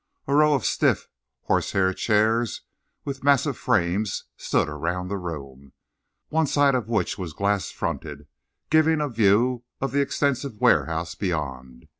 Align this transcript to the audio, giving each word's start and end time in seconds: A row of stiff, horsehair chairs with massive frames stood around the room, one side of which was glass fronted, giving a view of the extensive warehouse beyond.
A 0.25 0.33
row 0.33 0.55
of 0.55 0.65
stiff, 0.65 1.09
horsehair 1.43 1.93
chairs 1.93 2.61
with 3.05 3.23
massive 3.23 3.55
frames 3.55 4.23
stood 4.35 4.67
around 4.67 5.09
the 5.09 5.17
room, 5.19 5.73
one 6.29 6.47
side 6.47 6.73
of 6.73 6.89
which 6.89 7.19
was 7.19 7.33
glass 7.33 7.69
fronted, 7.69 8.25
giving 8.71 8.99
a 8.99 9.07
view 9.07 9.63
of 9.79 9.91
the 9.91 9.99
extensive 10.01 10.59
warehouse 10.59 11.13
beyond. 11.13 11.85